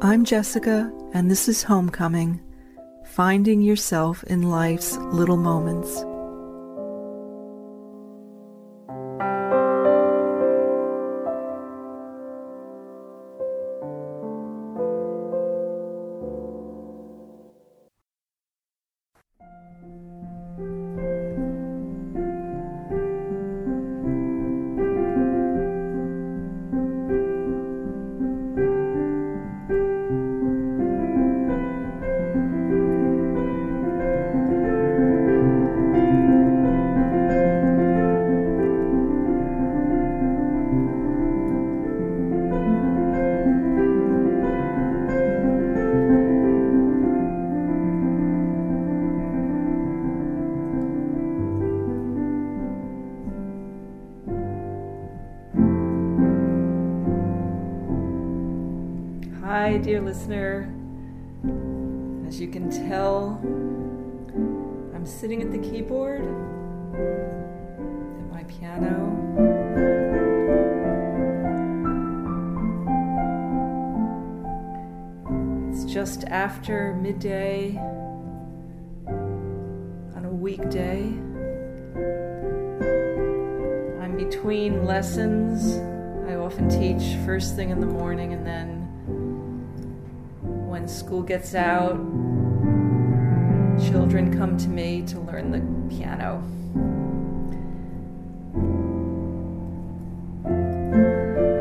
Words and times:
I'm 0.00 0.24
Jessica, 0.24 0.92
and 1.12 1.28
this 1.28 1.48
is 1.48 1.64
Homecoming 1.64 2.40
Finding 3.04 3.60
Yourself 3.60 4.22
in 4.24 4.42
Life's 4.42 4.96
Little 4.96 5.36
Moments. 5.36 6.04
Hi, 59.48 59.78
dear 59.78 60.02
listener. 60.02 60.70
As 62.28 62.38
you 62.38 62.48
can 62.48 62.68
tell, 62.68 63.40
I'm 64.94 65.06
sitting 65.06 65.40
at 65.40 65.50
the 65.50 65.56
keyboard 65.56 66.20
at 68.20 68.30
my 68.30 68.42
piano. 68.44 68.92
It's 75.70 75.84
just 75.90 76.24
after 76.24 76.92
midday 76.96 77.78
on 79.06 80.26
a 80.26 80.30
weekday. 80.30 81.04
I'm 84.02 84.14
between 84.14 84.84
lessons. 84.84 85.78
I 86.30 86.34
often 86.34 86.68
teach 86.68 87.16
first 87.24 87.56
thing 87.56 87.70
in 87.70 87.80
the 87.80 87.86
morning 87.86 88.34
and 88.34 88.46
then 88.46 88.77
school 90.88 91.22
gets 91.22 91.54
out, 91.54 91.96
children 93.90 94.36
come 94.36 94.56
to 94.56 94.68
me 94.68 95.02
to 95.02 95.20
learn 95.20 95.50
the 95.50 95.60
piano. 95.94 96.42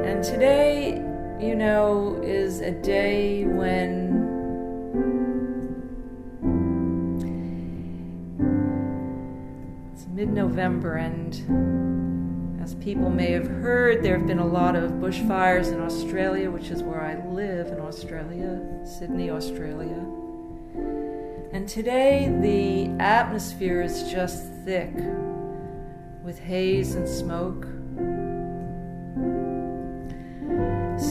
And 0.05 0.23
today, 0.23 1.03
you 1.39 1.55
know, 1.55 2.19
is 2.23 2.61
a 2.61 2.71
day 2.71 3.43
when 3.45 4.15
it's 9.93 10.07
mid 10.07 10.29
November, 10.29 10.95
and 10.95 11.33
as 12.67 12.75
people 12.83 13.09
may 13.09 13.31
have 13.31 13.47
heard, 13.47 14.03
there 14.03 14.17
have 14.17 14.27
been 14.27 14.39
a 14.39 14.45
lot 14.45 14.75
of 14.75 14.91
bushfires 14.91 15.71
in 15.71 15.79
Australia, 15.79 16.51
which 16.51 16.67
is 16.67 16.83
where 16.83 17.01
I 17.01 17.15
live 17.25 17.67
in 17.67 17.79
Australia, 17.79 18.59
Sydney, 18.83 19.29
Australia. 19.31 20.05
And 21.53 21.65
today, 21.65 22.27
the 22.41 23.01
atmosphere 23.01 23.81
is 23.81 24.11
just 24.11 24.51
thick 24.65 24.93
with 26.25 26.39
haze 26.39 26.95
and 26.95 27.07
smoke. 27.07 27.63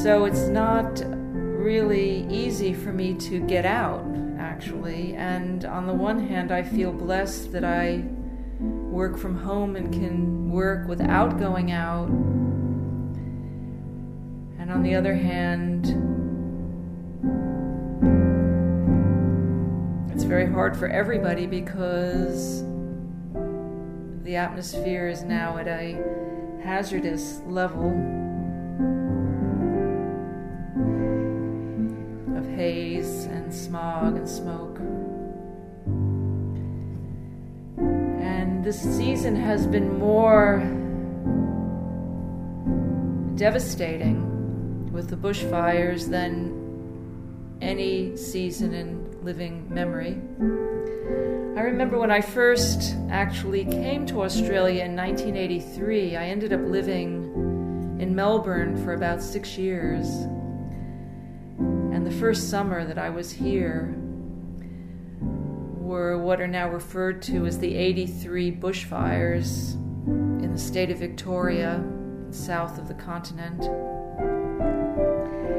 So 0.04 0.26
it's 0.26 0.48
not 0.48 1.02
really 1.06 2.26
easy 2.28 2.74
for 2.74 2.92
me 2.92 3.14
to 3.14 3.40
get 3.40 3.64
out, 3.64 4.04
actually. 4.38 5.14
And 5.14 5.64
on 5.64 5.86
the 5.86 5.94
one 5.94 6.28
hand, 6.28 6.52
I 6.52 6.62
feel 6.62 6.92
blessed 6.92 7.52
that 7.52 7.64
I 7.64 8.04
work 8.96 9.18
from 9.18 9.36
home 9.36 9.76
and 9.76 9.92
can 9.92 10.50
work 10.50 10.88
without 10.88 11.38
going 11.38 11.70
out. 11.70 12.08
And 14.58 14.70
on 14.70 14.82
the 14.82 14.94
other 14.94 15.14
hand, 15.14 15.84
it's 20.12 20.24
very 20.24 20.50
hard 20.50 20.78
for 20.78 20.88
everybody 20.88 21.46
because 21.46 22.62
the 24.22 24.36
atmosphere 24.36 25.08
is 25.08 25.22
now 25.22 25.58
at 25.58 25.68
a 25.68 26.02
hazardous 26.64 27.42
level 27.46 27.90
of 32.34 32.48
haze 32.56 33.26
and 33.26 33.52
smog 33.52 34.16
and 34.16 34.26
smoke. 34.26 34.75
This 38.66 38.82
season 38.96 39.36
has 39.36 39.64
been 39.64 39.96
more 39.96 40.58
devastating 43.36 44.90
with 44.92 45.08
the 45.08 45.14
bushfires 45.14 46.10
than 46.10 46.50
any 47.60 48.16
season 48.16 48.74
in 48.74 49.22
living 49.22 49.72
memory. 49.72 50.20
I 51.56 51.62
remember 51.62 51.96
when 51.96 52.10
I 52.10 52.20
first 52.20 52.96
actually 53.08 53.64
came 53.66 54.04
to 54.06 54.22
Australia 54.22 54.82
in 54.82 54.96
1983, 54.96 56.16
I 56.16 56.26
ended 56.26 56.52
up 56.52 56.62
living 56.62 57.96
in 58.00 58.16
Melbourne 58.16 58.82
for 58.82 58.94
about 58.94 59.22
six 59.22 59.56
years. 59.56 60.08
And 61.60 62.04
the 62.04 62.10
first 62.10 62.50
summer 62.50 62.84
that 62.84 62.98
I 62.98 63.10
was 63.10 63.30
here 63.30 63.94
were 65.96 66.18
what 66.18 66.42
are 66.42 66.46
now 66.46 66.68
referred 66.68 67.22
to 67.22 67.46
as 67.46 67.58
the 67.58 67.74
83 67.74 68.52
bushfires 68.52 69.76
in 70.44 70.52
the 70.52 70.58
state 70.58 70.90
of 70.90 70.98
Victoria, 70.98 71.82
south 72.30 72.78
of 72.78 72.86
the 72.86 72.92
continent. 72.92 73.64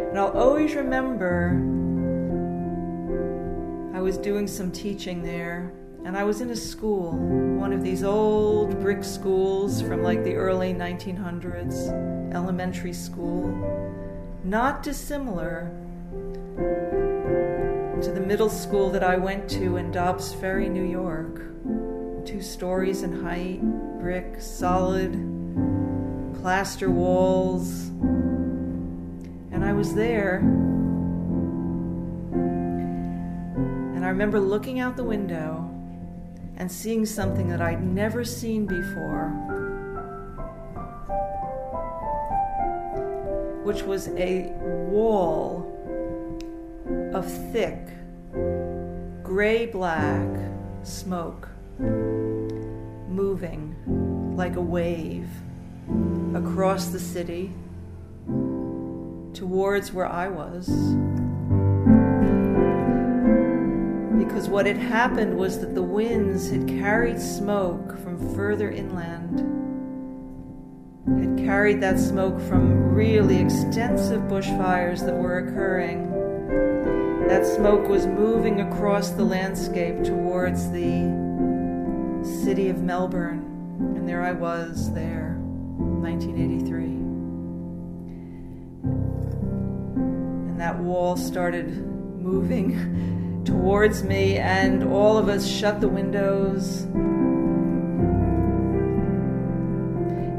And 0.10 0.20
I'll 0.20 0.38
always 0.38 0.76
remember 0.76 1.60
I 3.96 4.00
was 4.00 4.20
doing 4.20 4.46
some 4.46 4.72
teaching 4.72 5.24
there, 5.24 5.74
and 6.06 6.16
I 6.16 6.24
was 6.24 6.42
in 6.42 6.52
a 6.52 6.56
school, 6.56 7.14
one 7.60 7.74
of 7.74 7.82
these 7.82 8.04
old 8.04 8.80
brick 8.80 9.04
schools 9.04 9.82
from 9.82 10.04
like 10.04 10.24
the 10.24 10.36
early 10.36 10.72
1900s, 10.72 12.32
elementary 12.32 12.94
school, 12.94 13.48
not 14.44 14.84
dissimilar 14.84 15.72
to 18.02 18.12
the 18.12 18.22
middle 18.22 18.50
school 18.50 18.90
that 18.92 19.04
I 19.04 19.18
went 19.18 19.50
to 19.52 19.78
in 19.78 19.92
Dobbs 19.92 20.34
Ferry, 20.34 20.70
New 20.70 20.84
York. 20.84 21.42
Two 22.26 22.42
stories 22.42 23.04
in 23.04 23.24
height, 23.24 23.62
brick, 24.00 24.40
solid, 24.40 25.14
plaster 26.40 26.92
walls. 26.92 27.88
And 29.52 29.66
I 29.66 29.74
was 29.74 29.96
there 29.96 30.42
And 33.98 34.06
I 34.06 34.10
remember 34.10 34.40
looking 34.40 34.80
out 34.80 34.96
the 34.96 35.04
window 35.04 35.68
and 36.58 36.72
seeing 36.72 37.04
something 37.04 37.50
that 37.50 37.62
I'd 37.62 37.84
never 37.84 38.24
seen 38.24 38.68
before, 38.68 39.30
which 43.64 43.82
was 43.82 44.10
a 44.10 44.52
wall 44.92 45.67
of 47.14 47.26
thick, 47.52 47.80
gray 49.24 49.66
black 49.66 50.28
smoke 50.84 51.50
moving 53.10 53.76
like 54.36 54.56
a 54.56 54.62
wave 54.62 55.28
across 56.36 56.88
the 56.88 57.00
city 57.00 57.52
towards 59.34 59.94
where 59.94 60.08
I 60.08 60.28
was. 60.28 60.68
because 64.38 64.50
what 64.50 64.66
had 64.66 64.78
happened 64.78 65.36
was 65.36 65.60
that 65.60 65.74
the 65.74 65.82
winds 65.82 66.52
had 66.52 66.68
carried 66.68 67.20
smoke 67.20 67.98
from 68.04 68.36
further 68.36 68.70
inland, 68.70 69.40
had 71.20 71.44
carried 71.44 71.82
that 71.82 71.98
smoke 71.98 72.40
from 72.42 72.94
really 72.94 73.40
extensive 73.40 74.22
bushfires 74.24 75.04
that 75.06 75.16
were 75.16 75.40
occurring. 75.40 76.17
That 77.28 77.46
smoke 77.46 77.90
was 77.90 78.08
moving 78.08 78.62
across 78.62 79.10
the 79.10 79.26
landscape 79.26 80.02
towards 80.02 80.72
the 80.72 81.02
city 82.24 82.70
of 82.70 82.82
Melbourne, 82.82 83.40
and 83.98 84.08
there 84.08 84.24
I 84.24 84.32
was 84.32 84.94
there, 84.94 85.36
1983. 85.38 86.84
And 90.52 90.58
that 90.58 90.80
wall 90.80 91.18
started 91.18 91.86
moving 92.18 93.42
towards 93.46 94.04
me, 94.04 94.38
and 94.38 94.86
all 94.86 95.18
of 95.18 95.28
us 95.28 95.46
shut 95.46 95.82
the 95.82 95.90
windows. 95.90 96.84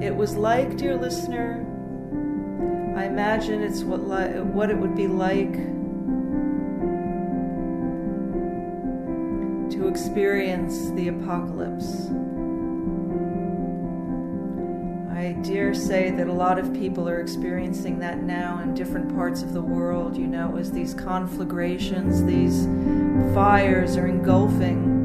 It 0.03 0.17
was 0.17 0.37
like, 0.37 0.79
dear 0.79 0.97
listener, 0.97 1.67
I 2.97 3.05
imagine 3.05 3.63
it's 3.63 3.83
what, 3.83 4.09
li- 4.09 4.41
what 4.41 4.71
it 4.71 4.79
would 4.79 4.97
be 4.97 5.07
like 5.07 5.55
experience 9.89 10.91
the 10.91 11.09
apocalypse. 11.09 12.09
I 15.11 15.33
dare 15.43 15.75
say 15.75 16.11
that 16.13 16.29
a 16.29 16.33
lot 16.33 16.59
of 16.59 16.73
people 16.73 17.09
are 17.09 17.21
experiencing 17.21 17.99
that 17.99 18.23
now 18.23 18.61
in 18.61 18.75
different 18.75 19.15
parts 19.15 19.43
of 19.43 19.53
the 19.53 19.61
world, 19.61 20.17
you 20.17 20.27
know, 20.27 20.57
as 20.57 20.71
these 20.71 20.95
conflagrations, 20.95 22.25
these 22.25 22.67
fires 23.35 23.97
are 23.97 24.07
engulfing 24.07 24.99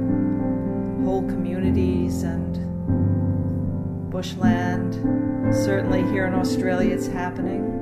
whole 1.03 1.23
communities 1.23 2.23
and 2.23 2.53
bushland. 4.11 4.93
Certainly 5.53 6.03
here 6.03 6.27
in 6.27 6.33
Australia, 6.33 6.93
it's 6.93 7.07
happening. 7.07 7.72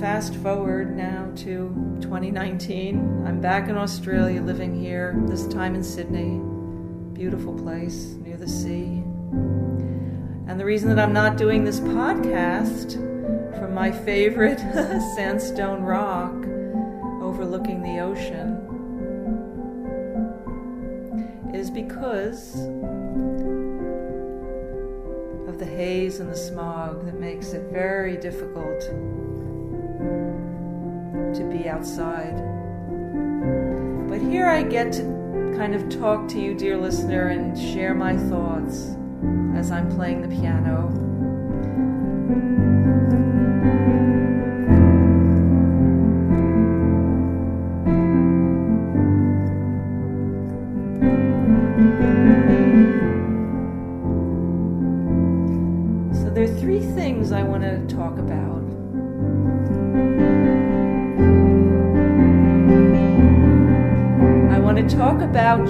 Fast 0.00 0.34
forward 0.36 0.96
now 0.96 1.30
to 1.36 1.68
2019. 2.00 3.26
I'm 3.26 3.38
back 3.38 3.68
in 3.68 3.76
Australia, 3.76 4.40
living 4.40 4.74
here, 4.74 5.14
this 5.26 5.46
time 5.46 5.74
in 5.74 5.84
Sydney. 5.84 6.40
Beautiful 7.12 7.52
place 7.52 8.16
near 8.22 8.38
the 8.38 8.48
sea. 8.48 9.02
And 10.48 10.58
the 10.58 10.64
reason 10.64 10.88
that 10.88 10.98
I'm 10.98 11.12
not 11.12 11.36
doing 11.36 11.64
this 11.64 11.80
podcast 11.80 12.94
from 13.58 13.74
my 13.74 13.92
favorite 13.92 14.58
sandstone 15.16 15.82
rock 15.82 16.32
overlooking 17.22 17.82
the 17.82 18.00
ocean 18.00 18.56
is 21.54 21.70
because 21.70 22.54
of 25.46 25.58
the 25.58 25.66
haze 25.66 26.20
and 26.20 26.30
the 26.30 26.36
smog 26.36 27.04
that 27.04 27.20
makes 27.20 27.52
it 27.52 27.70
very 27.70 28.16
difficult 28.16 28.82
to 31.34 31.44
be 31.44 31.68
outside. 31.68 32.36
But 34.08 34.20
here 34.20 34.46
I 34.46 34.62
get 34.62 34.92
to 34.94 35.02
kind 35.56 35.74
of 35.74 35.88
talk 35.88 36.28
to 36.28 36.40
you, 36.40 36.54
dear 36.54 36.76
listener, 36.76 37.28
and 37.28 37.58
share 37.58 37.94
my 37.94 38.16
thoughts 38.16 38.96
as 39.54 39.70
I'm 39.70 39.88
playing 39.90 40.22
the 40.22 40.28
piano. 40.28 41.09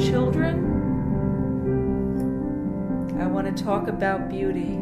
Children. 0.00 0.64
I 3.20 3.26
want 3.26 3.54
to 3.54 3.62
talk 3.62 3.88
about 3.88 4.30
beauty. 4.30 4.78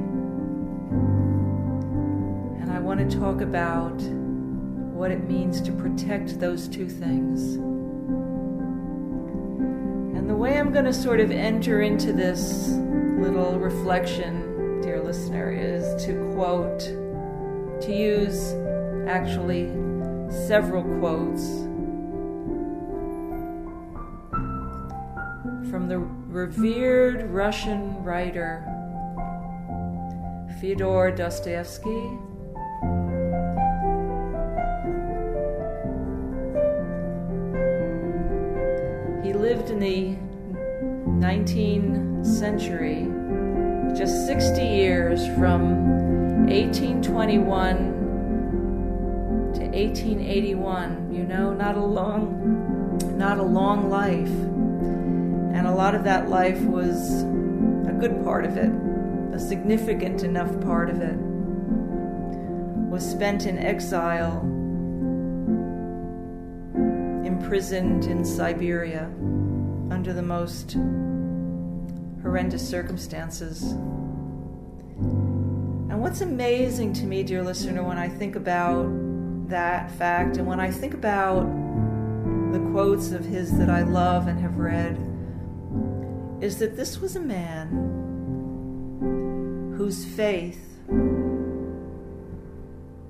And 2.60 2.70
I 2.70 2.78
want 2.78 3.00
to 3.00 3.18
talk 3.18 3.40
about 3.40 4.00
what 4.00 5.10
it 5.10 5.28
means 5.28 5.60
to 5.62 5.72
protect 5.72 6.38
those 6.38 6.68
two 6.68 6.88
things. 6.88 7.56
And 10.16 10.30
the 10.30 10.36
way 10.36 10.56
I'm 10.56 10.72
going 10.72 10.84
to 10.84 10.94
sort 10.94 11.18
of 11.18 11.32
enter 11.32 11.82
into 11.82 12.12
this 12.12 12.68
little 12.68 13.58
reflection, 13.58 14.80
dear 14.82 15.02
listener, 15.02 15.50
is 15.50 16.00
to 16.04 16.12
quote, 16.34 16.78
to 17.82 17.92
use 17.92 18.54
actually 19.08 19.66
several 20.46 20.84
quotes 21.00 21.67
the 25.88 25.98
revered 25.98 27.30
Russian 27.30 28.04
writer 28.04 28.62
Fyodor 30.60 31.10
Dostoevsky. 31.10 31.88
He 39.26 39.32
lived 39.32 39.70
in 39.70 39.80
the 39.80 40.16
19th 41.26 42.26
century, 42.26 43.08
just 43.96 44.26
60 44.26 44.60
years 44.60 45.26
from 45.38 46.46
1821 46.48 47.76
to 49.54 49.60
1881. 49.64 51.14
You 51.14 51.24
know, 51.24 51.54
not 51.54 51.78
a 51.78 51.84
long, 51.84 52.98
not 53.16 53.38
a 53.38 53.42
long 53.42 53.88
life. 53.88 54.47
Lot 55.78 55.94
of 55.94 56.02
that 56.02 56.28
life 56.28 56.60
was 56.62 57.22
a 57.22 57.96
good 58.00 58.24
part 58.24 58.44
of 58.44 58.56
it, 58.56 58.72
a 59.32 59.38
significant 59.38 60.24
enough 60.24 60.60
part 60.60 60.90
of 60.90 61.00
it, 61.00 61.14
was 62.90 63.08
spent 63.08 63.46
in 63.46 63.58
exile, 63.58 64.40
imprisoned 67.24 68.06
in 68.06 68.24
Siberia 68.24 69.04
under 69.92 70.12
the 70.12 70.20
most 70.20 70.72
horrendous 72.22 72.68
circumstances. 72.68 73.62
And 74.98 76.02
what's 76.02 76.22
amazing 76.22 76.92
to 76.94 77.04
me, 77.04 77.22
dear 77.22 77.44
listener, 77.44 77.84
when 77.84 77.98
I 77.98 78.08
think 78.08 78.34
about 78.34 78.88
that 79.48 79.92
fact 79.92 80.38
and 80.38 80.46
when 80.48 80.58
I 80.58 80.72
think 80.72 80.94
about 80.94 81.42
the 82.52 82.58
quotes 82.72 83.12
of 83.12 83.24
his 83.24 83.56
that 83.58 83.70
I 83.70 83.82
love 83.82 84.26
and 84.26 84.40
have 84.40 84.56
read, 84.56 85.07
is 86.40 86.58
that 86.58 86.76
this 86.76 87.00
was 87.00 87.16
a 87.16 87.20
man 87.20 87.68
whose 89.76 90.04
faith 90.04 90.64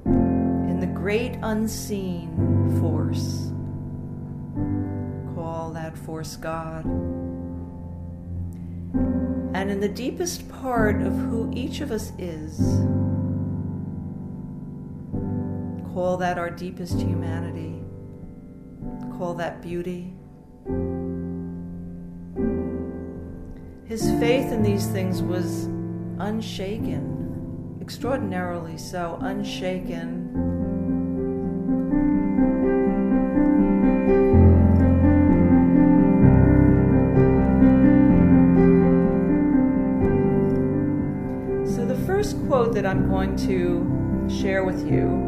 in 0.09 0.81
the 0.81 0.87
great 0.87 1.39
unseen 1.43 2.79
force, 2.81 3.51
call 5.35 5.73
that 5.73 5.99
force 5.99 6.37
God, 6.37 6.87
and 9.55 9.71
in 9.71 9.81
the 9.81 9.89
deepest 9.89 10.49
part 10.49 11.03
of 11.03 11.13
who 11.13 11.51
each 11.55 11.81
of 11.81 11.91
us 11.91 12.13
is, 12.19 12.59
call 15.93 16.17
that 16.17 16.39
our 16.39 16.49
deepest 16.49 16.99
humanity, 16.99 17.83
call 19.19 19.35
that 19.35 19.61
beauty. 19.61 20.15
His 23.89 24.03
faith 24.21 24.53
in 24.53 24.63
these 24.63 24.87
things 24.89 25.23
was 25.23 25.65
unshaken, 26.19 27.79
extraordinarily 27.81 28.77
so, 28.77 29.17
unshaken. 29.23 30.29
So, 41.75 41.87
the 41.87 41.97
first 42.05 42.37
quote 42.47 42.75
that 42.75 42.85
I'm 42.85 43.09
going 43.09 43.37
to 43.37 44.29
share 44.29 44.65
with 44.65 44.87
you 44.87 45.28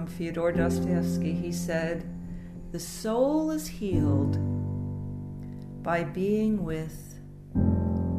from 0.00 0.06
Fyodor 0.06 0.50
Dostoevsky. 0.52 1.34
He 1.34 1.52
said, 1.52 2.08
The 2.72 2.80
soul 2.80 3.50
is 3.50 3.66
healed 3.66 4.38
by 5.82 6.04
being 6.04 6.64
with 6.64 7.18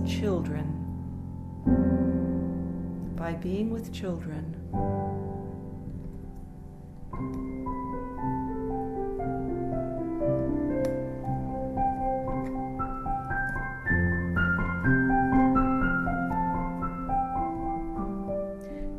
children. 0.07 0.77
By 3.15 3.33
being 3.33 3.71
with 3.71 3.91
children. 3.91 4.57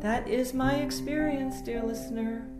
That 0.01 0.27
is 0.27 0.53
my 0.53 0.73
experience, 0.75 1.61
dear 1.61 1.81
listener. 1.81 2.52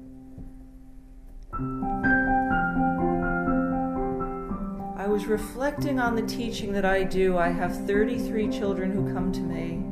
Was 5.13 5.27
reflecting 5.27 6.00
on 6.00 6.15
the 6.15 6.24
teaching 6.24 6.74
that 6.74 6.86
I 6.86 7.03
do. 7.03 7.38
I 7.38 7.50
have 7.50 7.86
33 7.86 8.50
children 8.50 8.91
who 8.91 9.13
come 9.13 9.32
to 9.34 9.41
me 9.41 9.84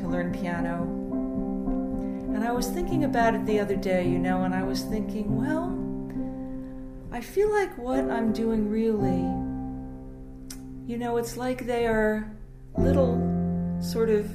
to 0.00 0.06
learn 0.06 0.32
piano. 0.32 0.84
And 2.32 2.44
I 2.44 2.52
was 2.52 2.68
thinking 2.68 3.02
about 3.02 3.34
it 3.34 3.44
the 3.44 3.58
other 3.58 3.74
day, 3.74 4.08
you 4.08 4.20
know, 4.20 4.44
and 4.44 4.54
I 4.54 4.62
was 4.62 4.82
thinking, 4.82 5.36
well, 5.36 5.76
I 7.10 7.20
feel 7.20 7.50
like 7.50 7.76
what 7.76 8.08
I'm 8.08 8.32
doing 8.32 8.70
really, 8.70 9.24
you 10.86 10.96
know, 10.96 11.16
it's 11.16 11.36
like 11.36 11.66
they 11.66 11.88
are 11.88 12.30
little 12.78 13.18
sort 13.82 14.10
of 14.10 14.30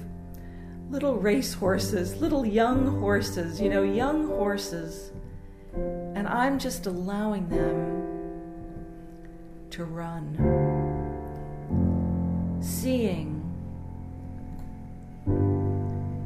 little 0.89 1.15
race 1.15 1.53
horses, 1.53 2.17
little 2.17 2.45
young 2.45 2.99
horses, 2.99 3.61
you 3.61 3.69
know, 3.69 3.83
young 3.83 4.27
horses. 4.27 5.09
And 5.73 6.27
I'm 6.27 6.59
just 6.59 6.85
allowing 6.85 7.47
them 7.47 7.96
to 9.77 9.85
run. 9.85 10.33
Seeing 12.59 13.43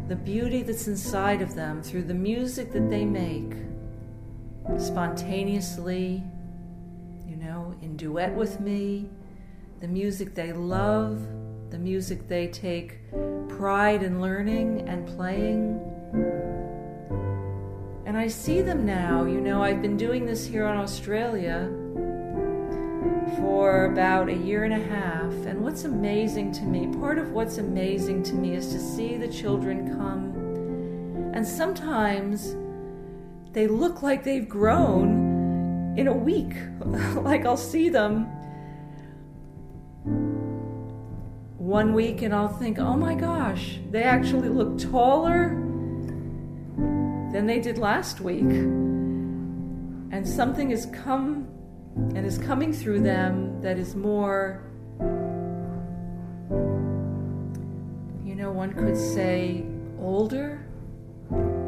the 0.08 0.16
beauty 0.16 0.64
that's 0.64 0.88
inside 0.88 1.42
of 1.42 1.54
them 1.54 1.84
through 1.84 2.04
the 2.04 2.14
music 2.14 2.72
that 2.72 2.90
they 2.90 3.04
make 3.04 3.56
spontaneously, 4.78 6.24
you 7.28 7.36
know, 7.36 7.76
in 7.82 7.98
duet 7.98 8.34
with 8.34 8.62
me, 8.62 9.10
the 9.82 9.88
music 9.88 10.34
they 10.34 10.54
love, 10.54 11.22
the 11.72 11.78
music 11.78 12.30
they 12.30 12.48
take 12.48 13.00
pride 13.50 14.02
in 14.02 14.22
learning 14.22 14.88
and 14.88 15.06
playing. 15.06 15.78
And 18.06 18.16
I 18.18 18.30
see 18.30 18.62
them 18.62 18.86
now, 18.86 19.26
you 19.26 19.42
know, 19.42 19.62
I've 19.62 19.82
been 19.82 19.98
doing 19.98 20.26
this 20.26 20.46
here 20.46 20.68
in 20.68 20.78
Australia 20.78 21.70
for 23.38 23.86
about 23.86 24.30
a 24.30 24.34
year 24.34 24.64
and 24.64 24.74
a 24.74 24.88
half. 24.88 25.32
And 25.46 25.62
what's 25.62 25.84
amazing 25.84 26.52
to 26.54 26.64
me, 26.64 26.88
part 27.00 27.18
of 27.18 27.32
what's 27.32 27.58
amazing 27.58 28.24
to 28.24 28.34
me 28.34 28.56
is 28.56 28.68
to 28.74 28.80
see 28.80 29.18
the 29.18 29.28
children 29.28 29.96
come. 29.98 31.32
And 31.34 31.48
sometimes 31.48 32.56
they 33.54 33.68
look 33.68 34.02
like 34.02 34.24
they've 34.24 34.48
grown 34.48 35.96
in 35.98 36.08
a 36.08 36.14
week. 36.14 36.54
like 37.16 37.46
I'll 37.46 37.58
see 37.58 37.90
them 37.90 38.26
one 41.58 41.94
week 41.94 42.22
and 42.22 42.34
I'll 42.34 42.50
think, 42.50 42.80
oh 42.80 42.98
my 42.98 43.16
gosh, 43.16 43.80
they 43.92 44.04
actually 44.04 44.50
look 44.50 44.78
taller 44.78 45.50
than 47.32 47.46
they 47.46 47.60
did 47.60 47.78
last 47.78 48.20
week. 48.20 48.42
And 50.12 50.28
something 50.28 50.72
has 50.72 50.86
come 50.88 51.48
and 51.96 52.26
is 52.26 52.38
coming 52.38 52.74
through 52.74 53.02
them 53.02 53.62
that 53.62 53.78
is 53.78 53.96
more, 53.96 54.64
you 58.24 58.36
know, 58.36 58.52
one 58.52 58.74
could 58.74 58.98
say 58.98 59.66
older, 60.00 60.66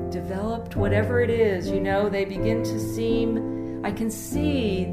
developed, 0.09 0.75
whatever 0.75 1.21
it 1.21 1.29
is, 1.29 1.69
you 1.69 1.79
know, 1.79 2.09
they 2.09 2.25
begin 2.25 2.63
to 2.63 2.79
seem, 2.79 3.85
I 3.85 3.91
can 3.91 4.09
see 4.09 4.85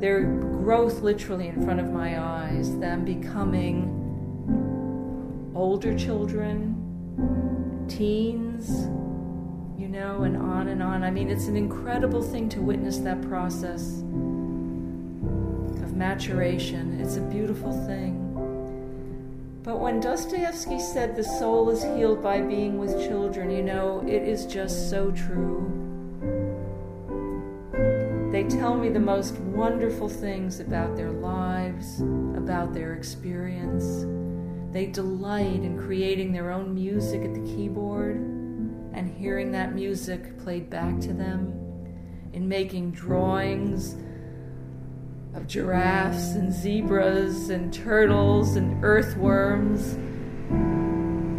their 0.00 0.24
growth 0.24 1.00
literally 1.02 1.48
in 1.48 1.64
front 1.64 1.80
of 1.80 1.90
my 1.90 2.20
eyes, 2.20 2.76
them 2.78 3.04
becoming 3.04 3.92
older 5.54 5.96
children, 5.96 6.74
teens 7.88 8.88
you 9.78 9.88
know, 9.88 10.22
and 10.22 10.36
on 10.36 10.68
and 10.68 10.82
on. 10.82 11.02
I 11.02 11.10
mean, 11.10 11.28
it's 11.28 11.46
an 11.46 11.56
incredible 11.56 12.22
thing 12.22 12.48
to 12.50 12.60
witness 12.60 12.98
that 12.98 13.20
process 13.22 14.00
of 15.82 15.94
maturation. 15.94 16.98
It's 17.00 17.16
a 17.16 17.20
beautiful 17.20 17.72
thing. 17.86 18.22
But 19.62 19.80
when 19.80 20.00
Dostoevsky 20.00 20.78
said 20.78 21.14
the 21.14 21.24
soul 21.24 21.68
is 21.70 21.82
healed 21.82 22.22
by 22.22 22.40
being 22.40 22.78
with 22.78 23.06
children, 23.06 23.50
you 23.50 23.62
know, 23.62 24.02
it 24.06 24.22
is 24.22 24.46
just 24.46 24.88
so 24.88 25.10
true. 25.10 25.72
They 28.32 28.44
tell 28.44 28.76
me 28.76 28.88
the 28.88 29.00
most 29.00 29.34
wonderful 29.38 30.08
things 30.08 30.60
about 30.60 30.96
their 30.96 31.10
lives, 31.10 32.00
about 32.36 32.72
their 32.72 32.94
experience. 32.94 34.06
They 34.72 34.86
delight 34.86 35.62
in 35.62 35.78
creating 35.78 36.32
their 36.32 36.50
own 36.50 36.74
music 36.74 37.22
at 37.22 37.34
the 37.34 37.40
keyboard 37.40 38.35
and 38.96 39.14
hearing 39.14 39.52
that 39.52 39.74
music 39.74 40.38
played 40.38 40.70
back 40.70 40.98
to 41.00 41.12
them, 41.12 41.52
in 42.32 42.48
making 42.48 42.90
drawings 42.92 43.94
of 45.34 45.46
giraffes 45.46 46.32
and 46.32 46.50
zebras 46.50 47.50
and 47.50 47.72
turtles 47.72 48.56
and 48.56 48.82
earthworms, 48.82 49.98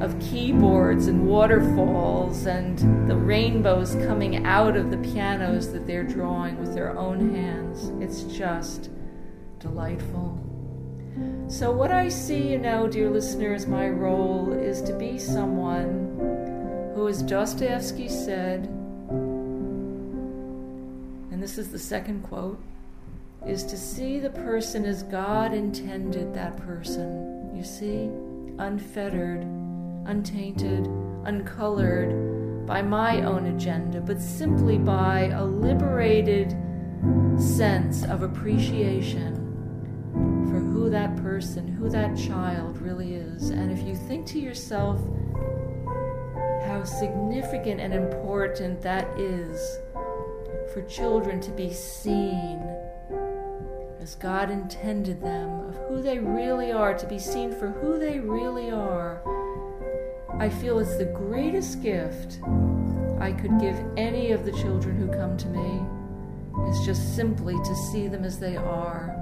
of 0.03 0.19
keyboards 0.19 1.07
and 1.07 1.27
waterfalls 1.27 2.45
and 2.45 3.09
the 3.09 3.15
rainbows 3.15 3.95
coming 4.05 4.45
out 4.45 4.77
of 4.77 4.91
the 4.91 4.97
pianos 4.97 5.73
that 5.73 5.87
they're 5.87 6.03
drawing 6.03 6.59
with 6.59 6.75
their 6.75 6.95
own 6.95 7.33
hands. 7.33 7.91
It's 7.99 8.21
just 8.31 8.91
delightful. 9.57 10.43
So, 11.47 11.71
what 11.71 11.91
I 11.91 12.09
see, 12.09 12.49
you 12.51 12.59
know, 12.59 12.87
dear 12.87 13.09
listeners, 13.09 13.65
my 13.65 13.89
role 13.89 14.53
is 14.53 14.83
to 14.83 14.93
be 14.93 15.17
someone 15.17 16.06
who, 16.97 17.07
as 17.07 17.21
Dostoevsky 17.21 18.09
said, 18.09 18.65
and 21.31 21.43
this 21.43 21.59
is 21.59 21.69
the 21.69 21.77
second 21.77 22.23
quote, 22.23 22.59
is 23.45 23.63
to 23.65 23.77
see 23.77 24.17
the 24.17 24.31
person 24.31 24.83
as 24.83 25.03
God 25.03 25.53
intended 25.53 26.33
that 26.33 26.57
person. 26.57 27.55
You 27.55 27.63
see? 27.63 28.09
Unfettered, 28.57 29.43
untainted, 30.07 30.87
uncolored 31.25 32.65
by 32.65 32.81
my 32.81 33.21
own 33.21 33.45
agenda, 33.45 34.01
but 34.01 34.19
simply 34.19 34.79
by 34.79 35.25
a 35.35 35.45
liberated 35.45 36.57
sense 37.37 38.05
of 38.05 38.23
appreciation 38.23 39.35
for 40.49 40.57
who 40.57 40.89
that 40.89 41.15
person, 41.17 41.67
who 41.67 41.89
that 41.89 42.17
child 42.17 42.81
really 42.81 43.13
is. 43.13 43.51
And 43.51 43.71
if 43.71 43.85
you 43.85 43.95
think 43.95 44.25
to 44.29 44.39
yourself, 44.39 44.99
how 46.65 46.83
significant 46.83 47.79
and 47.79 47.93
important 47.93 48.81
that 48.81 49.07
is 49.17 49.79
for 50.73 50.81
children 50.83 51.39
to 51.41 51.51
be 51.51 51.71
seen 51.71 52.61
as 54.01 54.15
God 54.15 54.49
intended 54.49 55.21
them, 55.21 55.67
of 55.67 55.75
who 55.87 56.01
they 56.01 56.19
really 56.19 56.71
are, 56.71 56.93
to 56.97 57.05
be 57.07 57.19
seen 57.19 57.51
for 57.51 57.69
who 57.69 57.99
they 57.99 58.19
really 58.19 58.71
are. 58.71 59.21
I 60.39 60.49
feel 60.49 60.79
it's 60.79 60.95
the 60.97 61.05
greatest 61.05 61.81
gift 61.81 62.39
I 63.19 63.31
could 63.31 63.59
give 63.59 63.77
any 63.97 64.31
of 64.31 64.45
the 64.45 64.51
children 64.51 64.95
who 64.95 65.07
come 65.07 65.35
to 65.37 65.47
me, 65.47 65.81
is 66.69 66.85
just 66.85 67.15
simply 67.15 67.55
to 67.55 67.75
see 67.91 68.07
them 68.07 68.23
as 68.23 68.39
they 68.39 68.55
are. 68.55 69.13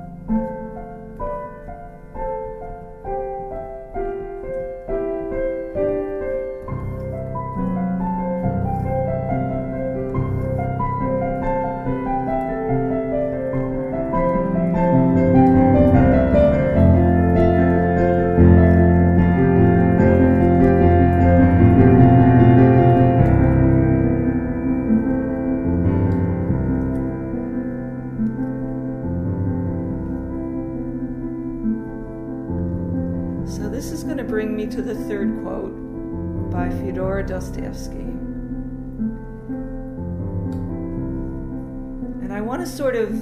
Sort 42.95 43.09
of 43.09 43.19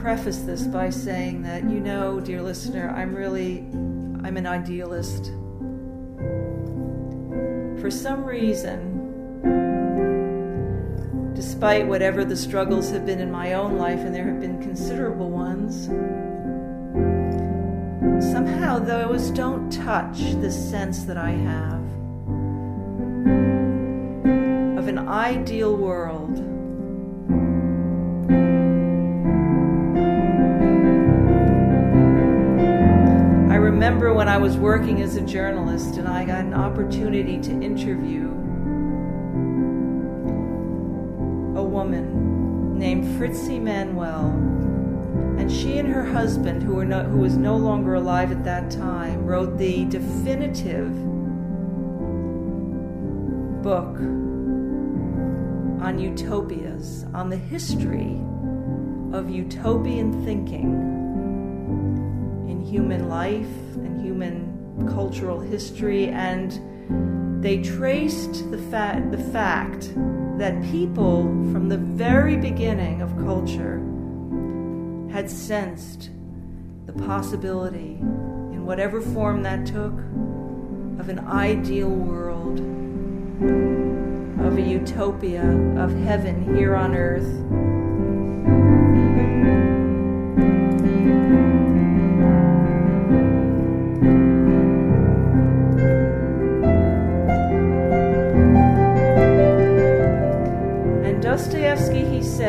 preface 0.00 0.38
this 0.42 0.62
by 0.62 0.88
saying 0.88 1.42
that, 1.42 1.64
you 1.64 1.80
know, 1.80 2.20
dear 2.20 2.40
listener, 2.40 2.94
I'm 2.96 3.12
really, 3.14 3.66
I'm 4.22 4.36
an 4.36 4.46
idealist. 4.46 5.32
For 7.80 7.90
some 7.90 8.24
reason, 8.24 8.92
despite 11.34 11.88
whatever 11.88 12.24
the 12.24 12.36
struggles 12.36 12.90
have 12.90 13.04
been 13.04 13.18
in 13.18 13.32
my 13.32 13.54
own 13.54 13.76
life, 13.76 13.98
and 14.00 14.14
there 14.14 14.26
have 14.26 14.40
been 14.40 14.62
considerable 14.62 15.30
ones, 15.30 15.86
somehow 18.30 18.78
those 18.78 19.30
don't 19.30 19.68
touch 19.72 20.18
the 20.40 20.52
sense 20.52 21.02
that 21.04 21.16
I 21.16 21.30
have 21.30 21.82
of 24.78 24.86
an 24.86 25.08
ideal 25.08 25.76
world 25.76 26.55
remember 33.86 34.12
when 34.12 34.28
I 34.28 34.36
was 34.36 34.56
working 34.56 35.00
as 35.00 35.14
a 35.14 35.20
journalist 35.20 35.96
and 35.96 36.08
I 36.08 36.24
got 36.24 36.40
an 36.40 36.54
opportunity 36.54 37.38
to 37.38 37.52
interview 37.52 38.24
a 41.56 41.62
woman 41.62 42.76
named 42.76 43.04
Fritzie 43.16 43.62
Manuel. 43.62 44.30
And 45.38 45.52
she 45.52 45.78
and 45.78 45.86
her 45.86 46.04
husband, 46.04 46.64
who, 46.64 46.74
were 46.74 46.84
no, 46.84 47.04
who 47.04 47.18
was 47.18 47.36
no 47.36 47.56
longer 47.56 47.94
alive 47.94 48.32
at 48.32 48.42
that 48.42 48.72
time, 48.72 49.24
wrote 49.24 49.56
the 49.56 49.84
definitive 49.84 50.92
book 53.62 54.00
on 55.80 56.00
utopias, 56.00 57.04
on 57.14 57.30
the 57.30 57.36
history 57.36 58.20
of 59.12 59.30
utopian 59.30 60.24
thinking 60.24 60.72
in 60.72 60.95
human 62.66 63.08
life 63.08 63.46
and 63.76 64.00
human 64.00 64.88
cultural 64.88 65.40
history, 65.40 66.08
and 66.08 67.42
they 67.42 67.62
traced 67.62 68.50
the, 68.50 68.58
fa- 68.58 69.06
the 69.10 69.18
fact 69.18 69.92
that 70.38 70.62
people 70.64 71.22
from 71.52 71.68
the 71.68 71.78
very 71.78 72.36
beginning 72.36 73.00
of 73.00 73.16
culture 73.18 73.78
had 75.12 75.30
sensed 75.30 76.10
the 76.86 76.92
possibility, 76.92 77.98
in 78.52 78.66
whatever 78.66 79.00
form 79.00 79.42
that 79.42 79.64
took, 79.66 79.94
of 81.00 81.08
an 81.08 81.20
ideal 81.26 81.88
world 81.88 82.60
of 84.46 84.56
a 84.58 84.62
utopia 84.62 85.42
of 85.76 85.92
heaven 86.04 86.54
here 86.54 86.74
on 86.76 86.94
earth. 86.94 87.65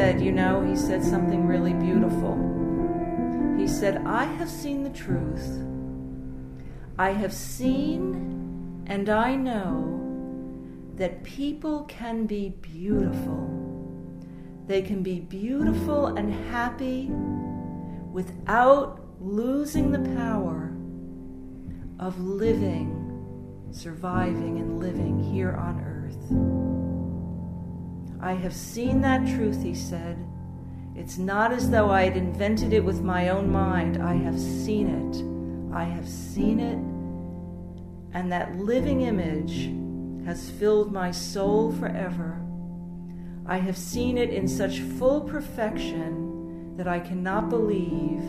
Said, 0.08 0.22
you 0.22 0.32
know, 0.32 0.62
he 0.62 0.74
said 0.74 1.04
something 1.04 1.46
really 1.46 1.74
beautiful. 1.74 2.38
He 3.58 3.68
said, 3.68 4.06
I 4.06 4.24
have 4.24 4.50
seen 4.50 4.82
the 4.86 4.90
truth. 4.90 5.46
I 6.98 7.10
have 7.10 7.34
seen 7.34 8.86
and 8.88 9.10
I 9.10 9.36
know 9.36 10.00
that 10.96 11.24
people 11.24 11.84
can 11.90 12.26
be 12.26 12.56
beautiful. 12.62 13.50
They 14.66 14.82
can 14.82 15.04
be 15.04 15.20
beautiful 15.20 16.08
and 16.16 16.34
happy 16.52 17.10
without 18.10 19.02
losing 19.20 19.92
the 19.92 20.16
power 20.16 20.74
of 22.00 22.18
living, 22.18 23.68
surviving, 23.72 24.58
and 24.60 24.80
living 24.80 25.22
here 25.22 25.52
on 25.52 25.82
earth. 25.82 26.77
I 28.20 28.34
have 28.34 28.54
seen 28.54 29.02
that 29.02 29.28
truth, 29.28 29.62
he 29.64 29.76
said. 29.76 30.18
It's 30.96 31.18
not 31.18 31.52
as 31.52 31.70
though 31.70 31.92
I 31.92 32.04
had 32.04 32.18
invented 32.18 32.74
it 32.74 32.84
with 32.84 33.02
my 33.02 33.30
own 33.30 33.52
mind. 33.52 34.02
I 34.02 34.16
have 34.16 34.40
seen 34.40 34.88
it. 34.88 35.76
I 35.76 35.84
have 35.84 36.08
seen 36.08 36.60
it. 36.60 36.80
And 38.16 38.32
that 38.32 38.56
living 38.58 39.02
image 39.02 39.70
has 40.26 40.50
filled 40.50 40.92
my 40.92 41.12
soul 41.12 41.72
forever. 41.72 42.42
I 43.46 43.58
have 43.60 43.78
seen 43.78 44.18
it 44.18 44.32
in 44.32 44.48
such 44.48 44.80
full 44.80 45.22
perfection 45.22 46.76
that 46.78 46.88
I 46.88 47.00
cannot 47.00 47.50
believe 47.50 48.22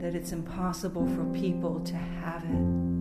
that 0.00 0.14
it's 0.14 0.32
impossible 0.32 1.06
for 1.14 1.24
people 1.32 1.80
to 1.80 1.94
have 1.94 2.44
it, 2.44 2.93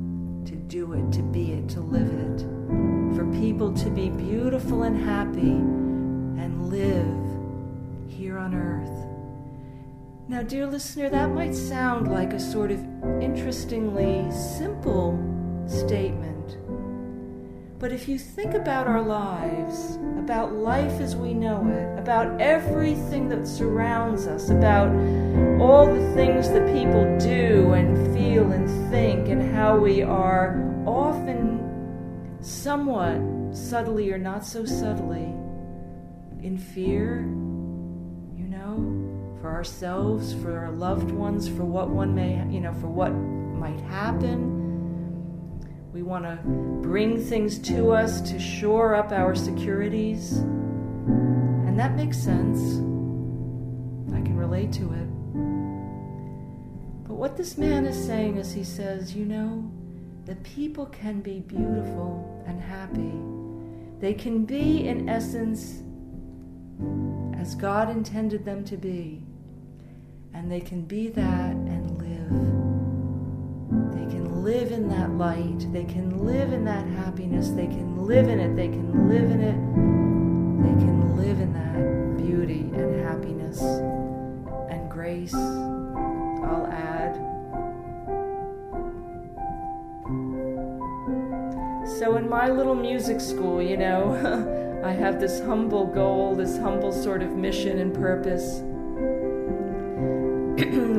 to 0.46 0.56
do 0.56 0.94
it, 0.94 1.12
to 1.14 1.22
be 1.22 1.54
it, 1.54 1.70
to 1.70 1.80
live 1.80 2.10
it. 2.10 2.42
For 3.16 3.26
people 3.40 3.74
to 3.74 3.90
be 3.90 4.10
beautiful 4.10 4.84
and 4.84 4.98
happy 4.98 5.52
and 6.42 6.70
live 6.70 8.12
here 8.12 8.38
on 8.38 8.54
earth. 8.56 9.04
Now, 10.28 10.42
dear 10.42 10.66
listener, 10.66 11.10
that 11.10 11.32
might 11.32 11.54
sound 11.54 12.12
like 12.12 12.34
a 12.34 12.40
sort 12.40 12.72
of 12.72 12.80
interestingly 13.22 14.32
simple 14.32 15.20
statement. 15.68 16.33
But 17.84 17.92
if 17.92 18.08
you 18.08 18.18
think 18.18 18.54
about 18.54 18.88
our 18.88 19.02
lives, 19.02 19.98
about 20.18 20.54
life 20.54 21.02
as 21.02 21.18
we 21.18 21.34
know 21.34 21.68
it, 21.68 22.00
about 22.00 22.40
everything 22.40 23.28
that 23.28 23.46
surrounds 23.46 24.26
us, 24.26 24.50
about 24.50 24.88
all 25.60 25.94
the 25.94 26.14
things 26.14 26.48
that 26.52 26.66
people 26.74 27.04
do 27.20 27.74
and 27.74 28.16
feel 28.16 28.54
and 28.54 28.70
think, 28.90 29.28
and 29.28 29.54
how 29.54 29.78
we 29.78 30.02
are 30.02 30.64
often 30.88 32.38
somewhat 32.40 33.20
subtly 33.54 34.14
or 34.14 34.18
not 34.18 34.46
so 34.46 34.64
subtly 34.64 35.34
in 36.42 36.58
fear, 36.58 37.20
you 38.38 38.46
know, 38.46 38.78
for 39.42 39.52
ourselves, 39.52 40.34
for 40.36 40.58
our 40.58 40.72
loved 40.72 41.12
ones, 41.12 41.50
for 41.50 41.66
what 41.66 41.90
one 41.90 42.16
may, 42.16 42.38
you 42.50 42.62
know, 42.62 42.72
for 42.76 42.88
what 42.88 43.10
might 43.10 43.82
happen 43.82 44.53
we 45.94 46.02
want 46.02 46.26
to 46.26 46.38
bring 46.82 47.24
things 47.24 47.60
to 47.60 47.92
us 47.92 48.20
to 48.22 48.40
shore 48.40 48.96
up 48.96 49.12
our 49.12 49.36
securities. 49.36 50.38
And 50.38 51.80
that 51.80 51.96
makes 51.96 52.18
sense. 52.18 52.60
I 54.12 54.22
can 54.22 54.36
relate 54.36 54.72
to 54.74 54.92
it. 54.92 55.08
But 57.08 57.14
what 57.14 57.38
this 57.38 57.60
man 57.60 57.86
is 57.86 57.96
saying 57.96 58.38
is 58.38 58.52
he 58.52 58.64
says, 58.64 59.16
you 59.16 59.26
know, 59.26 59.72
that 60.26 60.42
people 60.44 60.88
can 60.88 61.22
be 61.22 61.42
beautiful 61.42 62.44
and 62.48 62.60
happy. 62.60 63.14
They 64.00 64.16
can 64.16 64.46
be, 64.46 64.88
in 64.88 65.08
essence, 65.08 65.84
as 67.40 67.54
God 67.54 67.92
intended 67.92 68.46
them 68.46 68.66
to 68.66 68.78
be. 68.78 69.22
And 70.34 70.52
they 70.52 70.60
can 70.60 70.82
be 70.82 71.10
that 71.10 71.52
and 71.52 72.02
live 72.02 72.13
live 74.44 74.72
in 74.74 74.90
that 74.90 75.10
light. 75.12 75.72
They 75.72 75.86
can 75.86 76.26
live 76.26 76.52
in 76.52 76.66
that 76.66 76.86
happiness. 76.86 77.52
They 77.52 77.68
can 77.68 78.06
live 78.06 78.28
in 78.28 78.42
it. 78.42 78.58
They 78.58 78.68
can 78.68 79.08
live 79.08 79.32
in 79.32 79.42
it. 79.42 79.56
They 80.64 80.74
can 80.84 81.16
live 81.16 81.40
in 81.40 81.54
that 81.54 82.18
beauty 82.18 82.70
and 82.74 83.00
happiness 83.06 83.62
and 83.62 84.92
grace. 84.92 85.34
I'll 85.34 86.68
add. 86.70 87.16
So, 91.98 92.18
in 92.18 92.28
my 92.28 92.50
little 92.50 92.76
music 92.76 93.22
school, 93.22 93.62
you 93.62 93.78
know, 93.78 94.82
I 94.84 94.92
have 94.92 95.22
this 95.22 95.40
humble 95.40 95.86
goal, 95.86 96.36
this 96.36 96.58
humble 96.58 96.92
sort 96.92 97.24
of 97.24 97.32
mission 97.32 97.80
and 97.80 97.94
purpose, 97.94 98.60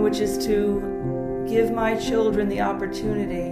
which 0.01 0.21
is 0.21 0.39
to 0.47 0.95
give 1.49 1.71
my 1.73 1.97
children 1.97 2.49
the 2.49 2.61
opportunity 2.61 3.51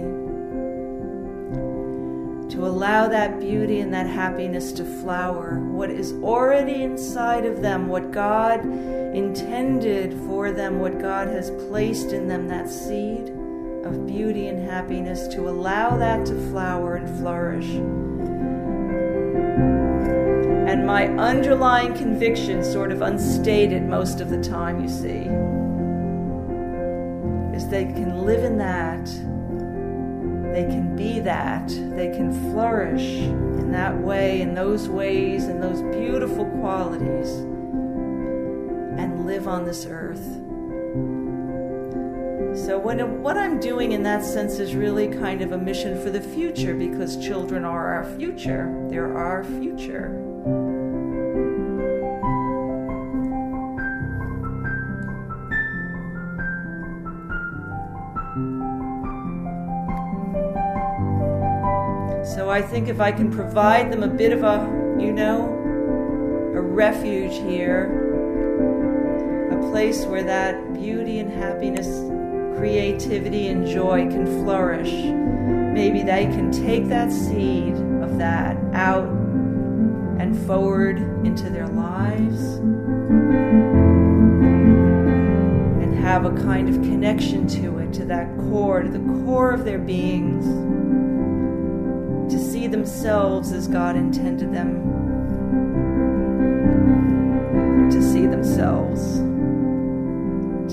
to 2.53 2.67
allow 2.67 3.07
that 3.07 3.39
beauty 3.39 3.79
and 3.79 3.93
that 3.93 4.05
happiness 4.05 4.71
to 4.71 4.85
flower, 4.85 5.59
what 5.59 5.89
is 5.89 6.13
already 6.21 6.83
inside 6.83 7.45
of 7.45 7.61
them, 7.61 7.87
what 7.87 8.11
God 8.11 8.63
intended 8.63 10.13
for 10.27 10.51
them, 10.51 10.79
what 10.79 10.99
God 10.99 11.27
has 11.29 11.49
placed 11.67 12.11
in 12.11 12.27
them, 12.27 12.47
that 12.49 12.69
seed 12.69 13.29
of 13.83 14.05
beauty 14.05 14.49
and 14.49 14.69
happiness, 14.69 15.27
to 15.29 15.49
allow 15.49 15.97
that 15.97 16.27
to 16.27 16.35
flower 16.51 16.95
and 16.95 17.19
flourish. 17.19 17.69
And 20.69 20.85
my 20.85 21.07
underlying 21.07 21.95
conviction, 21.95 22.63
sort 22.63 22.91
of 22.91 23.01
unstated 23.01 23.83
most 23.83 24.21
of 24.21 24.29
the 24.29 24.41
time, 24.41 24.79
you 24.79 24.89
see 24.89 25.62
they 27.73 27.85
can 27.85 28.23
live 28.23 28.43
in 28.43 28.59
that, 28.59 29.03
they 30.53 30.63
can 30.71 30.95
be 30.95 31.19
that, 31.21 31.67
they 31.67 32.15
can 32.15 32.31
flourish 32.51 33.01
in 33.01 33.71
that 33.71 33.97
way, 33.99 34.41
in 34.41 34.53
those 34.53 34.87
ways, 34.87 35.45
in 35.45 35.59
those 35.59 35.81
beautiful 35.81 36.45
qualities, 36.45 37.29
and 38.99 39.25
live 39.25 39.47
on 39.47 39.65
this 39.65 39.87
earth. 39.89 40.23
So, 42.63 42.77
when, 42.77 43.23
what 43.23 43.39
I'm 43.39 43.59
doing 43.59 43.93
in 43.93 44.03
that 44.03 44.23
sense 44.23 44.59
is 44.59 44.75
really 44.75 45.07
kind 45.07 45.41
of 45.41 45.51
a 45.53 45.57
mission 45.57 45.99
for 45.99 46.11
the 46.11 46.21
future 46.21 46.75
because 46.75 47.17
children 47.17 47.65
are 47.65 47.91
our 47.95 48.05
future. 48.19 48.85
They're 48.87 49.17
our 49.17 49.43
future. 49.43 50.72
I 62.53 62.61
think 62.61 62.87
if 62.87 63.01
I 63.01 63.11
can 63.11 63.31
provide 63.31 63.91
them 63.91 64.03
a 64.03 64.07
bit 64.07 64.31
of 64.31 64.43
a, 64.43 64.69
you 64.99 65.11
know, 65.11 65.47
a 66.53 66.61
refuge 66.61 67.33
here, 67.49 67.89
a 69.51 69.71
place 69.71 70.05
where 70.05 70.21
that 70.21 70.71
beauty 70.75 71.17
and 71.17 71.31
happiness 71.31 71.87
creativity 72.55 73.47
and 73.47 73.65
joy 73.65 74.07
can 74.07 74.27
flourish, 74.43 74.91
maybe 74.91 76.03
they 76.03 76.25
can 76.25 76.51
take 76.51 76.89
that 76.89 77.11
seed 77.11 77.73
of 78.03 78.19
that 78.19 78.55
out 78.73 79.09
and 80.19 80.37
forward 80.45 80.99
into 81.25 81.49
their 81.49 81.67
lives 81.69 82.57
and 85.81 85.95
have 85.95 86.25
a 86.25 86.35
kind 86.43 86.69
of 86.69 86.75
connection 86.83 87.47
to 87.47 87.79
it, 87.79 87.91
to 87.93 88.05
that 88.05 88.27
core, 88.37 88.83
to 88.83 88.89
the 88.89 89.23
core 89.25 89.49
of 89.49 89.65
their 89.65 89.79
beings, 89.79 90.45
themselves 92.73 93.51
as 93.51 93.67
God 93.67 93.95
intended 93.95 94.51
them 94.51 94.81
to 97.91 98.01
see 98.01 98.25
themselves, 98.25 99.17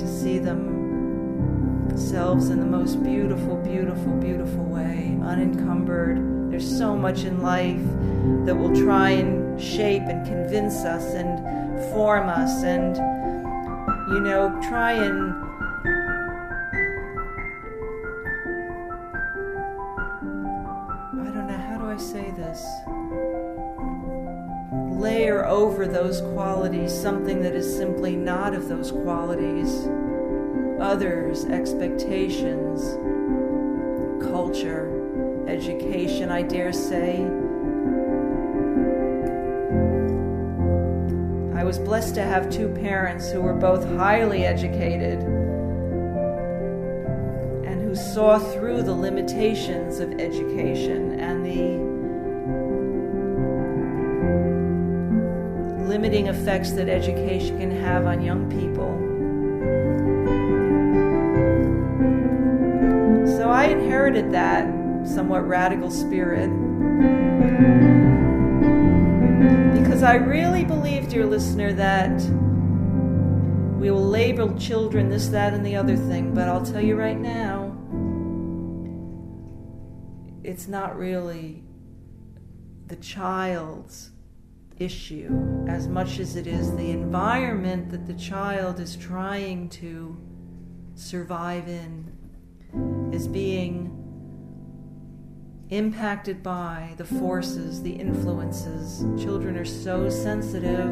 to 0.01 0.09
see 0.09 0.39
themselves 0.39 2.49
in 2.49 2.59
the 2.59 2.65
most 2.65 3.05
beautiful, 3.05 3.59
beautiful, 3.59 4.17
beautiful 4.17 4.65
way, 4.65 5.19
unencumbered. 5.23 6.51
There's 6.51 6.79
so 6.79 6.97
much 6.97 7.25
in 7.25 7.43
life 7.43 7.85
that 8.47 8.57
will 8.57 8.75
try 8.75 9.11
and 9.11 9.61
shape 9.61 10.05
and 10.05 10.27
convince 10.27 10.87
us 10.87 11.13
and 11.13 11.39
form 11.93 12.31
us 12.31 12.63
and, 12.63 12.97
you 14.09 14.21
know, 14.21 14.59
try 14.71 14.93
and 14.93 15.50
over 25.61 25.87
those 25.87 26.23
qualities 26.33 26.91
something 26.91 27.43
that 27.43 27.55
is 27.55 27.77
simply 27.77 28.17
not 28.17 28.55
of 28.55 28.67
those 28.67 28.91
qualities. 28.91 29.87
Others, 30.81 31.45
expectations, 31.45 32.97
culture, 34.25 34.89
education, 35.47 36.31
I 36.31 36.41
dare 36.41 36.73
say. 36.73 37.19
I 41.55 41.63
was 41.63 41.79
blessed 41.79 42.15
to 42.15 42.23
have 42.23 42.49
two 42.49 42.71
parents 42.71 43.31
who 43.31 43.43
were 43.43 43.53
both 43.53 43.85
highly 43.85 44.47
educated 44.47 45.19
and 47.69 47.83
who 47.83 47.95
saw 47.95 48.39
through 48.39 48.83
the 48.83 48.95
limitations 48.95 50.01
of 50.01 50.19
education 50.19 51.21
and 51.21 51.45
the 51.45 51.90
limiting 56.01 56.29
effects 56.29 56.71
that 56.71 56.89
education 56.89 57.59
can 57.59 57.71
have 57.71 58.07
on 58.07 58.23
young 58.23 58.49
people. 58.49 58.89
So 63.37 63.51
I 63.51 63.65
inherited 63.65 64.33
that 64.33 64.65
somewhat 65.07 65.47
radical 65.47 65.91
spirit 65.91 66.49
because 69.79 70.03
I 70.03 70.15
really 70.15 70.65
believe, 70.65 71.11
dear 71.11 71.27
listener, 71.27 71.75
that 71.75 72.19
we 73.79 73.91
will 73.91 74.09
label 74.09 74.57
children 74.59 75.11
this, 75.11 75.29
that, 75.29 75.53
and 75.53 75.67
the 75.67 75.77
other 75.77 75.97
thing, 75.97 76.33
but 76.33 76.49
I'll 76.49 76.65
tell 76.65 76.81
you 76.81 76.97
right 76.97 77.21
now, 77.21 77.77
it's 80.43 80.67
not 80.67 80.97
really 80.97 81.63
the 82.87 82.97
child's 82.97 84.13
issue 84.81 85.65
as 85.69 85.87
much 85.87 86.19
as 86.19 86.37
it 86.37 86.47
is 86.47 86.75
the 86.75 86.91
environment 86.91 87.91
that 87.91 88.07
the 88.07 88.15
child 88.15 88.81
is 88.81 88.97
trying 88.97 89.69
to 89.69 90.17
survive 90.95 91.69
in 91.69 92.11
is 93.13 93.29
being 93.29 93.97
impacted 95.69 96.43
by 96.43 96.95
the 96.97 97.05
forces, 97.05 97.83
the 97.83 97.93
influences. 97.93 99.05
Children 99.23 99.57
are 99.57 99.65
so 99.65 100.09
sensitive. 100.09 100.91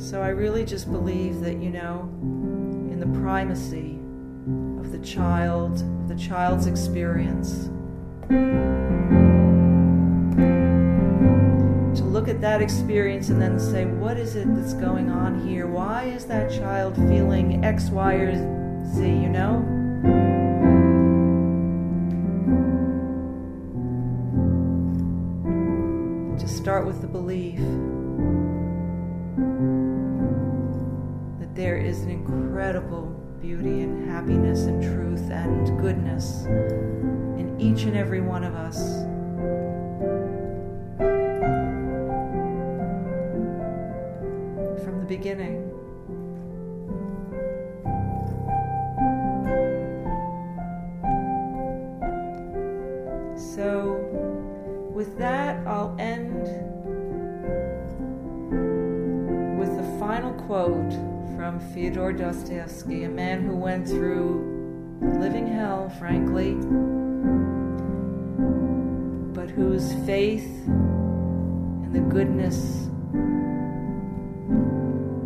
So 0.00 0.22
I 0.22 0.28
really 0.28 0.64
just 0.64 0.90
believe 0.90 1.40
that, 1.40 1.60
you 1.60 1.70
know, 1.70 2.08
in 2.22 3.00
the 3.00 3.20
primacy 3.20 3.98
of 4.80 4.92
the 4.92 4.98
child, 5.00 5.84
the 6.08 6.16
child's 6.16 6.66
experience. 6.66 7.68
To 8.28 8.34
look 12.04 12.28
at 12.28 12.42
that 12.42 12.60
experience 12.60 13.30
and 13.30 13.40
then 13.40 13.58
say, 13.58 13.86
what 13.86 14.18
is 14.18 14.36
it 14.36 14.54
that's 14.54 14.74
going 14.74 15.10
on 15.10 15.46
here? 15.48 15.66
Why 15.66 16.04
is 16.04 16.26
that 16.26 16.50
child 16.50 16.94
feeling 16.96 17.64
X, 17.64 17.88
Y, 17.88 18.14
or 18.14 18.34
Z, 18.94 19.02
you 19.02 19.30
know? 19.30 19.64
To 26.38 26.48
start 26.48 26.86
with 26.86 27.00
the 27.00 27.08
belief 27.08 27.58
that 31.40 31.54
there 31.54 31.78
is 31.78 32.02
an 32.02 32.10
incredible 32.10 33.06
beauty 33.40 33.80
and 33.80 34.06
happiness 34.10 34.64
and 34.64 34.82
truth 34.82 35.30
and 35.30 35.80
goodness 35.80 36.46
each 37.58 37.82
and 37.82 37.96
every 37.96 38.20
one 38.20 38.44
of 38.44 38.54
us. 38.54 38.78
From 44.84 45.00
the 45.00 45.06
beginning. 45.08 45.64
So, 53.36 53.94
with 54.92 55.18
that, 55.18 55.66
I'll 55.66 55.96
end 55.98 56.44
with 59.58 59.76
the 59.76 59.98
final 59.98 60.32
quote 60.46 60.92
from 61.36 61.58
Fyodor 61.74 62.12
Dostoevsky, 62.12 63.04
a 63.04 63.08
man 63.08 63.42
who 63.42 63.56
went 63.56 63.86
through 63.88 64.98
living 65.00 65.46
hell, 65.46 65.88
frankly, 65.98 66.56
whose 69.58 69.92
faith 70.06 70.46
in 70.68 71.90
the 71.92 71.98
goodness 71.98 72.86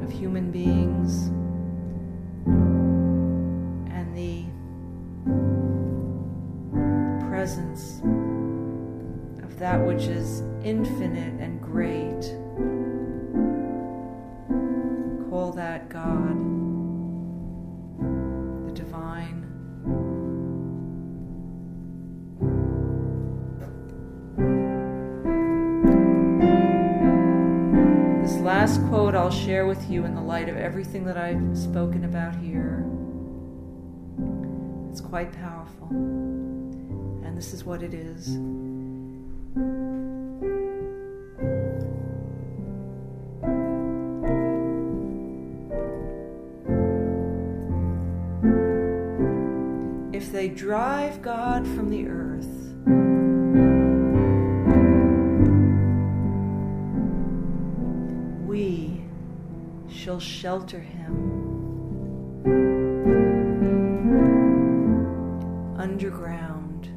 of 0.03 0.11
human 0.11 0.51
beings 0.51 1.27
and 3.92 4.16
the 4.16 4.47
presence 7.29 8.01
of 9.45 9.59
that 9.59 9.85
which 9.87 10.05
is 10.05 10.40
infinite 10.64 11.38
and 11.38 11.52
I'll 29.23 29.31
share 29.31 29.67
with 29.67 29.89
you 29.89 30.05
in 30.05 30.17
the 30.17 30.21
light 30.21 30.49
of 30.49 30.57
everything 30.57 31.05
that 31.05 31.17
I've 31.17 31.57
spoken 31.57 32.07
about 32.07 32.35
here. 32.35 32.85
It's 34.91 35.01
quite 35.01 35.31
powerful. 35.31 35.87
And 35.91 37.39
this 37.39 37.55
is 37.55 37.65
what 37.65 37.85
it 37.85 37.95
is. 37.95 38.37
if 50.13 50.33
they 50.33 50.49
drive 50.49 51.23
God 51.23 51.65
from 51.65 51.91
the 51.91 52.09
earth, 52.09 52.52
shall 60.12 60.20
shelter 60.20 60.79
him 60.79 61.33
underground. 65.79 66.88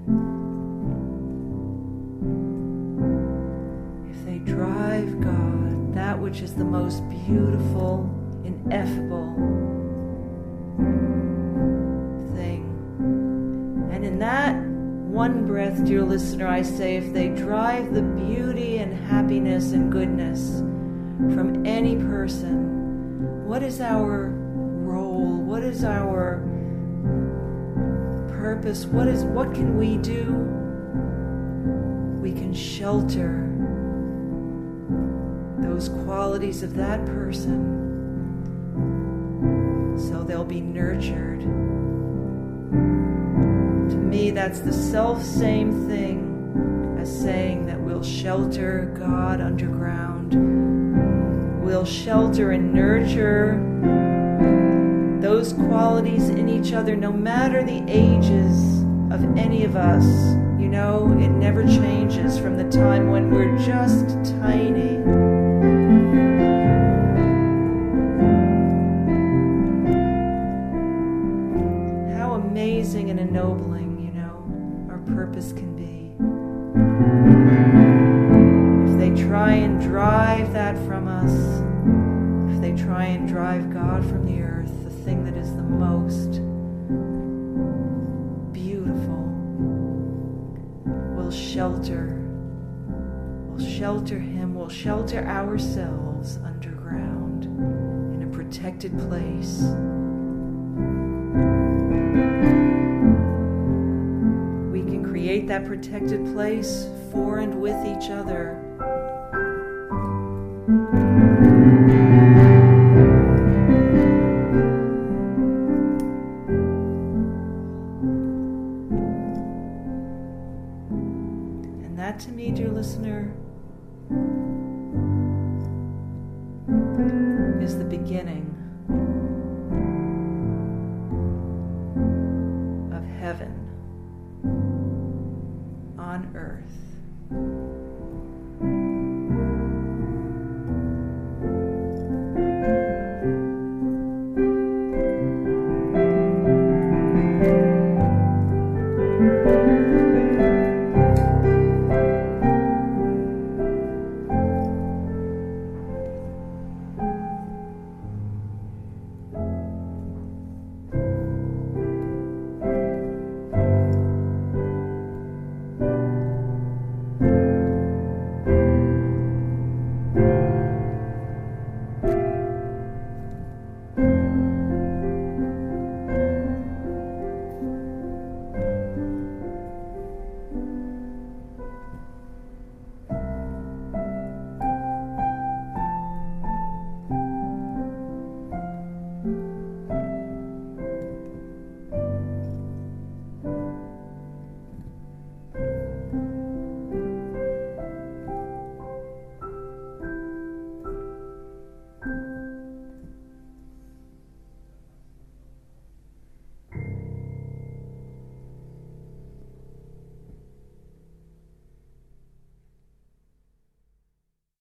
If 4.10 4.25
they 4.25 4.39
drive 4.39 5.21
God, 5.21 5.95
that 5.95 6.19
which 6.19 6.41
is 6.41 6.56
the 6.56 6.65
most 6.65 7.08
beautiful, 7.08 8.10
ineffable, 8.43 9.34
thing. 12.36 12.65
And 13.93 14.04
in 14.04 14.19
that 14.19 14.58
one 14.58 15.47
breath, 15.47 15.86
dear 15.86 16.01
listener, 16.01 16.47
I 16.47 16.63
say, 16.63 16.97
if 16.97 17.13
they 17.13 17.30
drive 17.30 17.93
the 17.93 18.01
beauty 18.01 18.80
and 18.80 18.93
happiness 18.93 19.71
and 19.71 19.89
goodness 19.89 20.60
from 21.34 21.65
any 21.65 21.95
person. 21.95 22.85
What 23.45 23.62
is 23.62 23.79
our 23.79 24.29
role? 24.29 25.38
What 25.38 25.62
is 25.62 25.84
our 25.84 26.41
purpose? 28.27 28.86
What 28.86 29.08
is 29.08 29.23
what 29.23 29.53
can 29.53 29.77
we 29.77 29.97
do? 29.97 30.34
We 32.19 32.31
can 32.31 32.55
shelter 32.55 33.47
those 35.60 35.89
qualities 35.89 36.63
of 36.63 36.73
that 36.73 37.05
person 37.05 37.84
so 40.10 40.23
they'll 40.23 40.43
be 40.43 40.62
nurtured. 40.62 41.41
To 43.91 43.95
me, 43.95 44.31
that's 44.31 44.60
the 44.62 44.73
self 44.73 45.23
same 45.23 45.88
thing 45.88 46.97
as 46.99 47.15
saying 47.21 47.67
that 47.67 47.79
we'll 47.79 48.01
shelter 48.01 48.91
God 48.97 49.39
underground. 49.39 51.14
We'll 51.65 51.84
shelter 51.84 52.51
and 52.51 52.75
nurture 52.75 53.60
those 55.19 55.51
qualities 55.51 56.30
in 56.30 56.47
each 56.47 56.73
other, 56.73 56.95
no 56.95 57.12
matter 57.12 57.63
the 57.63 57.84
ages 57.88 58.84
of 59.12 59.36
any 59.36 59.63
of 59.63 59.75
us. 59.75 60.06
You 60.60 60.69
know, 60.69 61.12
it 61.19 61.30
never 61.30 61.63
changes 61.65 62.38
from 62.38 62.56
the 62.56 62.69
time 62.69 63.10
when 63.10 63.32
we're 63.32 63.58
just 63.58 64.10
tiny. 64.39 65.44
Try 82.86 83.06
and 83.06 83.28
drive 83.28 83.74
God 83.74 84.08
from 84.08 84.28
the 84.28 84.43
earth, 84.43 84.71
the 84.84 84.91
thing 84.91 85.26
that 85.26 85.36
is 85.36 85.50
the 85.56 85.63
most 85.63 86.34
beautiful, 88.54 89.24
will 91.15 91.32
shelter. 91.32 92.21
We'll 93.48 93.67
shelter 93.67 94.19
Him, 94.19 94.54
we'll 94.54 94.69
shelter 94.69 95.26
ourselves 95.26 96.38
underground 96.38 97.45
in 98.13 98.21
a 98.21 98.28
protected 98.32 98.95
place. 99.00 99.62
We 104.71 104.82
can 104.84 105.04
create 105.04 105.48
that 105.48 105.65
protected 105.65 106.24
place 106.36 106.88
for 107.12 107.39
and 107.39 107.60
with 107.60 107.84
each 107.88 108.12
other. 108.12 108.64